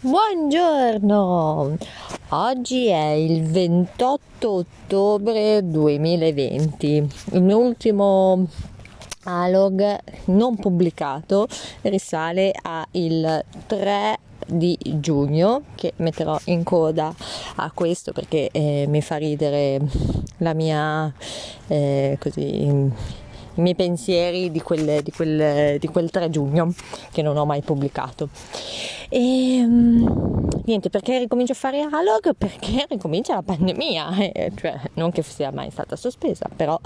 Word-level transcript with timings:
Buongiorno, 0.00 1.76
oggi 2.28 2.86
è 2.86 3.08
il 3.08 3.42
28 3.42 4.48
ottobre 4.48 5.68
2020, 5.68 7.08
il 7.32 7.42
mio 7.42 7.58
ultimo 7.58 8.46
alog 9.24 9.98
non 10.26 10.54
pubblicato 10.54 11.48
risale 11.80 12.52
al 12.62 13.44
3 13.66 14.18
di 14.46 14.78
giugno 15.00 15.62
che 15.74 15.94
metterò 15.96 16.38
in 16.44 16.62
coda 16.62 17.12
a 17.56 17.72
questo 17.74 18.12
perché 18.12 18.50
eh, 18.52 18.84
mi 18.88 19.02
fa 19.02 19.16
ridere 19.16 19.80
la 20.36 20.54
mia 20.54 21.12
eh, 21.66 22.16
così 22.20 22.88
i 23.58 23.60
miei 23.60 23.74
pensieri 23.74 24.50
di 24.50 24.62
quel, 24.62 25.02
di, 25.02 25.10
quel, 25.10 25.78
di 25.78 25.86
quel 25.88 26.10
3 26.10 26.30
giugno 26.30 26.72
che 27.10 27.22
non 27.22 27.36
ho 27.36 27.44
mai 27.44 27.60
pubblicato. 27.62 28.28
E 29.10 29.56
ehm, 29.58 30.62
niente, 30.64 30.90
perché 30.90 31.18
ricomincio 31.18 31.52
a 31.52 31.56
fare 31.56 31.80
analog? 31.80 32.34
Perché 32.36 32.86
ricomincia 32.88 33.34
la 33.34 33.42
pandemia, 33.42 34.16
eh, 34.16 34.52
cioè 34.54 34.78
non 34.94 35.10
che 35.10 35.22
sia 35.22 35.50
mai 35.50 35.70
stata 35.70 35.96
sospesa, 35.96 36.48
però 36.54 36.78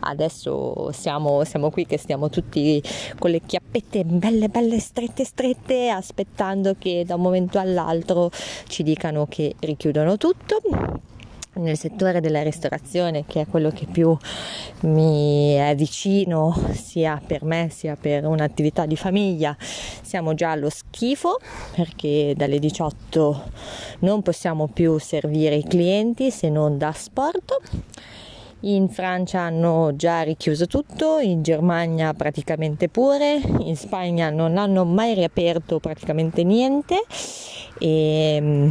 adesso 0.00 0.92
siamo, 0.92 1.44
siamo 1.44 1.70
qui 1.70 1.86
che 1.86 1.98
stiamo 1.98 2.28
tutti 2.28 2.82
con 3.18 3.30
le 3.30 3.40
chiappette 3.44 4.04
belle 4.04 4.48
belle 4.48 4.78
strette 4.78 5.24
strette 5.24 5.88
aspettando 5.88 6.74
che 6.78 7.04
da 7.06 7.16
un 7.16 7.22
momento 7.22 7.58
all'altro 7.58 8.30
ci 8.66 8.82
dicano 8.82 9.26
che 9.28 9.54
richiudono 9.58 10.16
tutto 10.16 10.60
nel 11.54 11.76
settore 11.76 12.20
della 12.20 12.42
ristorazione, 12.42 13.24
che 13.26 13.42
è 13.42 13.46
quello 13.46 13.70
che 13.70 13.86
più 13.90 14.16
mi 14.82 15.54
è 15.54 15.74
vicino 15.76 16.54
sia 16.72 17.20
per 17.24 17.44
me 17.44 17.68
sia 17.70 17.96
per 17.96 18.24
un'attività 18.24 18.86
di 18.86 18.96
famiglia, 18.96 19.56
siamo 19.60 20.34
già 20.34 20.52
allo 20.52 20.70
schifo 20.70 21.38
perché 21.74 22.34
dalle 22.36 22.58
18 22.58 23.42
non 24.00 24.22
possiamo 24.22 24.68
più 24.68 24.98
servire 24.98 25.56
i 25.56 25.64
clienti 25.64 26.30
se 26.30 26.48
non 26.48 26.78
da 26.78 26.92
sport. 26.92 27.56
In 28.64 28.90
Francia 28.90 29.40
hanno 29.40 29.96
già 29.96 30.20
richiuso 30.20 30.66
tutto, 30.66 31.18
in 31.18 31.42
Germania 31.42 32.12
praticamente 32.12 32.90
pure, 32.90 33.40
in 33.60 33.74
Spagna 33.74 34.28
non 34.28 34.58
hanno 34.58 34.84
mai 34.84 35.14
riaperto 35.14 35.78
praticamente 35.80 36.44
niente 36.44 37.02
e 37.78 38.68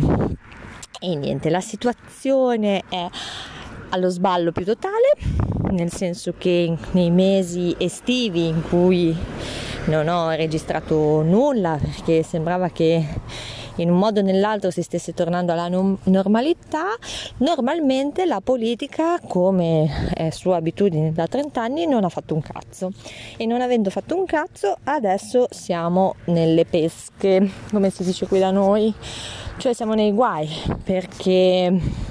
e 0.99 1.15
niente, 1.15 1.49
la 1.49 1.61
situazione 1.61 2.83
è 2.89 3.07
allo 3.89 4.09
sballo 4.09 4.51
più 4.51 4.65
totale, 4.65 5.15
nel 5.71 5.91
senso 5.91 6.33
che 6.37 6.75
nei 6.91 7.09
mesi 7.09 7.73
estivi 7.77 8.47
in 8.47 8.61
cui 8.61 9.15
non 9.85 10.07
ho 10.07 10.29
registrato 10.31 11.21
nulla 11.21 11.79
perché 11.81 12.21
sembrava 12.23 12.69
che 12.69 13.03
in 13.75 13.89
un 13.89 13.97
modo 13.97 14.19
o 14.19 14.23
nell'altro 14.23 14.71
si 14.71 14.81
stesse 14.81 15.13
tornando 15.13 15.53
alla 15.53 15.69
normalità, 16.03 16.87
normalmente 17.37 18.25
la 18.25 18.41
politica, 18.41 19.19
come 19.25 20.11
è 20.13 20.29
sua 20.31 20.57
abitudine 20.57 21.13
da 21.13 21.27
30 21.27 21.61
anni, 21.61 21.87
non 21.87 22.03
ha 22.03 22.09
fatto 22.09 22.33
un 22.33 22.41
cazzo. 22.41 22.91
E 23.37 23.45
non 23.45 23.61
avendo 23.61 23.89
fatto 23.89 24.17
un 24.17 24.25
cazzo, 24.25 24.75
adesso 24.83 25.47
siamo 25.49 26.15
nelle 26.25 26.65
pesche, 26.65 27.49
come 27.71 27.89
si 27.89 28.03
dice 28.03 28.27
qui 28.27 28.39
da 28.39 28.51
noi 28.51 28.93
cioè 29.59 29.73
siamo 29.73 29.93
nei 29.93 30.13
guai 30.13 30.49
perché 30.81 32.07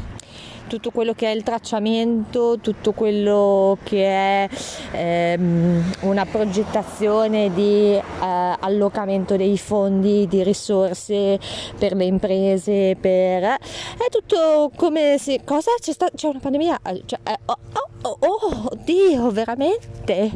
tutto 0.69 0.91
quello 0.91 1.15
che 1.15 1.33
è 1.33 1.35
il 1.35 1.43
tracciamento, 1.43 2.59
tutto 2.61 2.93
quello 2.93 3.79
che 3.83 4.05
è 4.05 4.49
ehm, 4.93 5.95
una 6.01 6.27
progettazione 6.27 7.51
di 7.55 7.95
eh, 7.95 8.03
allocamento 8.21 9.37
dei 9.37 9.57
fondi, 9.57 10.29
di 10.29 10.43
risorse 10.43 11.41
per 11.79 11.95
le 11.95 12.05
imprese, 12.05 12.97
per... 13.01 13.43
è 13.43 14.09
tutto 14.11 14.71
come 14.77 15.17
se... 15.19 15.41
cosa? 15.43 15.71
C'è, 15.81 15.93
sta, 15.93 16.11
c'è 16.15 16.29
una 16.29 16.41
pandemia? 16.41 16.79
Cioè, 17.07 17.19
eh, 17.23 17.39
oh, 17.47 17.59
oh, 18.03 18.19
oh, 18.21 18.69
oddio, 18.73 19.31
veramente? 19.31 20.31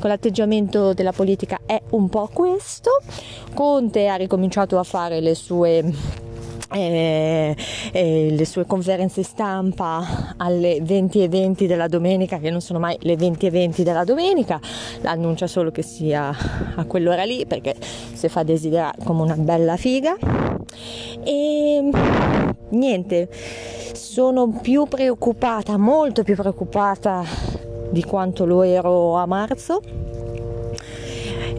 Con 0.00 0.10
l'atteggiamento 0.10 0.92
della 0.94 1.12
politica 1.12 1.60
è 1.64 1.80
un 1.90 2.08
po' 2.08 2.28
questo. 2.32 2.90
Conte 3.54 4.08
ha 4.08 4.16
ricominciato 4.16 4.80
a 4.80 4.82
fare 4.82 5.20
le 5.20 5.36
sue 5.36 6.24
eh, 6.72 7.56
eh, 7.92 8.28
le 8.30 8.44
sue 8.44 8.66
conferenze 8.66 9.22
stampa 9.22 10.34
alle 10.36 10.80
20 10.82 11.22
e 11.22 11.28
20 11.28 11.66
della 11.66 11.88
domenica, 11.88 12.38
che 12.38 12.50
non 12.50 12.60
sono 12.60 12.78
mai 12.78 12.96
le 13.00 13.16
20 13.16 13.46
e 13.46 13.50
20 13.50 13.82
della 13.82 14.04
domenica, 14.04 14.60
annuncia 15.02 15.46
solo 15.46 15.70
che 15.70 15.82
sia 15.82 16.34
a 16.74 16.84
quell'ora 16.84 17.24
lì 17.24 17.46
perché 17.46 17.74
si 17.80 18.28
fa 18.28 18.42
desiderare 18.42 18.98
come 19.04 19.22
una 19.22 19.36
bella 19.36 19.76
figa. 19.76 20.16
E 21.22 21.90
niente, 22.70 23.28
sono 23.92 24.48
più 24.60 24.86
preoccupata, 24.88 25.76
molto 25.76 26.22
più 26.22 26.34
preoccupata 26.34 27.24
di 27.90 28.02
quanto 28.02 28.44
lo 28.44 28.62
ero 28.62 29.14
a 29.14 29.26
marzo. 29.26 29.80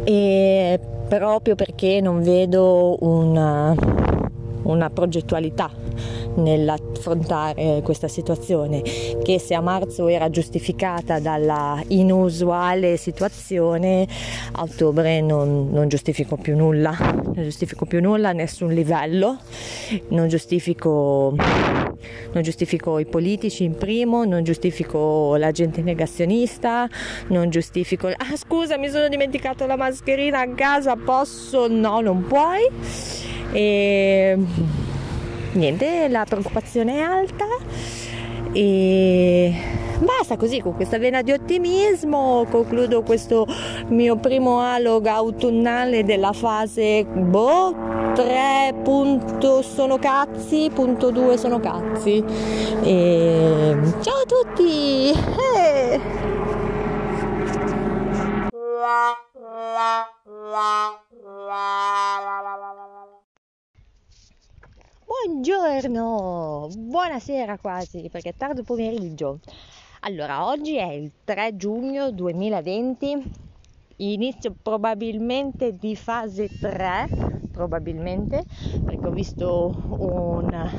E 0.03 0.79
proprio 1.07 1.55
perché 1.55 2.01
non 2.01 2.21
vedo 2.21 2.97
una 2.99 3.75
una 4.67 4.89
progettualità 4.89 5.69
nell'affrontare 6.35 7.81
questa 7.83 8.07
situazione 8.07 8.81
che 9.23 9.39
se 9.39 9.55
a 9.55 9.61
marzo 9.61 10.07
era 10.07 10.29
giustificata 10.29 11.19
dalla 11.19 11.81
inusuale 11.87 12.97
situazione 12.97 14.07
a 14.51 14.61
ottobre 14.61 15.21
non, 15.21 15.69
non 15.71 15.87
giustifico 15.87 16.37
più 16.37 16.55
nulla 16.55 16.95
non 16.99 17.43
giustifico 17.43 17.85
più 17.85 18.01
nulla 18.01 18.29
a 18.29 18.33
nessun 18.33 18.73
livello 18.73 19.37
non 20.09 20.27
giustifico 20.27 21.35
non 22.33 22.43
giustifico 22.43 22.99
i 22.99 23.05
politici 23.05 23.63
in 23.63 23.75
primo, 23.75 24.23
non 24.23 24.43
giustifico 24.43 25.35
la 25.37 25.51
gente 25.51 25.81
negazionista, 25.81 26.87
non 27.29 27.49
giustifico... 27.49 28.07
Ah 28.07 28.35
scusa 28.35 28.77
mi 28.77 28.89
sono 28.89 29.07
dimenticato 29.07 29.65
la 29.65 29.75
mascherina 29.75 30.41
a 30.41 30.49
casa, 30.49 30.95
posso? 30.95 31.67
No, 31.67 32.01
non 32.01 32.25
puoi. 32.27 33.36
E 33.51 34.37
niente, 35.53 36.07
la 36.09 36.25
preoccupazione 36.27 36.95
è 36.95 36.99
alta 36.99 37.45
e 38.53 39.53
basta 39.99 40.37
così 40.37 40.61
con 40.61 40.75
questa 40.75 40.97
vena 40.97 41.21
di 41.21 41.31
ottimismo 41.31 42.45
concludo 42.49 43.01
questo 43.01 43.45
mio 43.87 44.15
primo 44.17 44.59
alog 44.59 45.05
autunnale 45.07 46.03
della 46.03 46.33
fase 46.33 47.03
boh 47.03 47.75
3 48.13 48.75
punto 48.83 49.61
sono 49.61 49.97
cazzi 49.97 50.69
punto 50.73 51.11
2 51.11 51.37
sono 51.37 51.59
cazzi 51.59 52.23
e 52.83 53.75
ciao 54.01 54.21
a 54.21 54.25
tutti 54.25 55.11
eh. 55.11 56.36
Buongiorno, 65.39 66.67
buonasera 66.75 67.59
quasi 67.59 68.09
perché 68.11 68.29
è 68.29 68.35
tardo 68.35 68.63
pomeriggio. 68.63 69.39
Allora, 69.99 70.47
oggi 70.47 70.77
è 70.77 70.91
il 70.91 71.11
3 71.23 71.55
giugno 71.55 72.09
2020, 72.09 73.23
inizio 73.97 74.55
probabilmente 74.59 75.75
di 75.77 75.95
fase 75.95 76.49
3, 76.59 77.49
probabilmente, 77.51 78.45
perché 78.83 79.05
ho 79.05 79.11
visto 79.11 79.79
una 79.99 80.73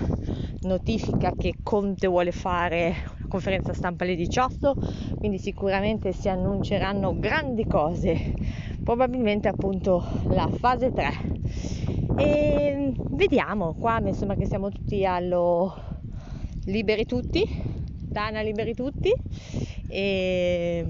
notifica 0.62 1.30
che 1.38 1.54
Conte 1.62 2.08
vuole 2.08 2.32
fare 2.32 2.96
una 3.18 3.28
conferenza 3.28 3.72
stampa 3.72 4.02
alle 4.02 4.16
18, 4.16 4.74
quindi 5.18 5.38
sicuramente 5.38 6.12
si 6.12 6.28
annunceranno 6.28 7.16
grandi 7.16 7.64
cose, 7.64 8.34
probabilmente 8.82 9.46
appunto 9.46 10.02
la 10.30 10.48
fase 10.48 10.92
3 10.92 11.87
e 12.18 12.92
vediamo, 12.96 13.74
qua 13.74 14.00
mi 14.00 14.12
sembra 14.12 14.36
che 14.36 14.46
siamo 14.46 14.70
tutti 14.70 15.04
allo 15.06 15.74
liberi 16.64 17.06
tutti, 17.06 17.44
Dana 18.08 18.40
liberi 18.40 18.74
tutti. 18.74 19.12
E 19.88 20.84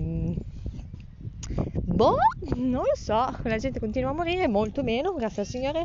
boh, 1.99 2.17
non 2.55 2.83
lo 2.85 2.95
so, 2.95 3.29
la 3.43 3.57
gente 3.59 3.81
continua 3.81 4.11
a 4.11 4.15
morire, 4.15 4.47
molto 4.47 4.85
meno, 4.85 5.15
grazie 5.15 5.43
al 5.43 5.49
Signore, 5.49 5.85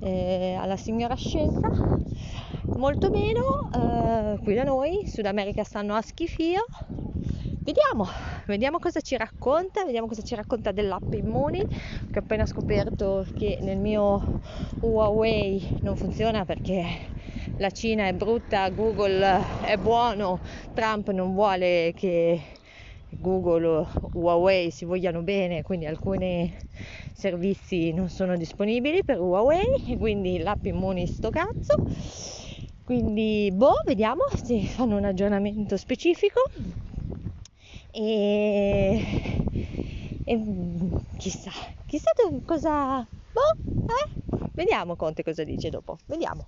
eh, 0.00 0.56
alla 0.58 0.76
signora 0.76 1.14
scienza, 1.14 1.70
molto 2.76 3.08
meno, 3.08 3.70
eh, 3.72 4.38
qui 4.42 4.54
da 4.54 4.64
noi, 4.64 5.06
Sud 5.06 5.26
America 5.26 5.62
stanno 5.62 5.94
a 5.94 6.02
schifio, 6.02 6.64
Vediamo, 7.66 8.06
vediamo 8.46 8.78
cosa 8.78 9.00
ci 9.00 9.16
racconta, 9.16 9.84
vediamo 9.86 10.06
cosa 10.06 10.20
ci 10.20 10.34
racconta 10.34 10.70
dell'app 10.70 11.14
Immuni, 11.14 11.60
che 12.10 12.18
ho 12.18 12.20
appena 12.20 12.44
scoperto 12.44 13.26
che 13.32 13.56
nel 13.62 13.78
mio 13.78 14.40
Huawei 14.80 15.78
non 15.80 15.96
funziona 15.96 16.44
perché 16.44 16.84
la 17.56 17.70
Cina 17.70 18.06
è 18.06 18.12
brutta, 18.12 18.68
Google 18.68 19.42
è 19.62 19.78
buono, 19.78 20.40
Trump 20.74 21.08
non 21.08 21.32
vuole 21.32 21.92
che 21.94 22.38
Google 23.08 23.66
o 23.66 23.88
Huawei 24.12 24.70
si 24.70 24.84
vogliano 24.84 25.22
bene, 25.22 25.62
quindi 25.62 25.86
alcuni 25.86 26.54
servizi 27.14 27.92
non 27.94 28.10
sono 28.10 28.36
disponibili 28.36 29.02
per 29.02 29.18
Huawei, 29.18 29.96
quindi 29.96 30.38
l'app 30.38 30.66
Immuni 30.66 31.06
sto 31.06 31.30
cazzo. 31.30 31.80
Quindi 32.84 33.48
boh, 33.50 33.80
vediamo 33.86 34.24
se 34.34 34.60
fanno 34.64 34.98
un 34.98 35.04
aggiornamento 35.06 35.78
specifico 35.78 36.40
e, 37.94 39.00
e 40.24 40.36
mm, 40.36 40.96
chissà, 41.16 41.50
chissà 41.86 42.10
cosa... 42.44 43.06
Boh, 43.32 43.56
eh? 43.86 44.48
Vediamo 44.54 44.96
Conte 44.96 45.22
cosa 45.22 45.44
dice 45.44 45.70
dopo, 45.70 45.98
vediamo. 46.06 46.46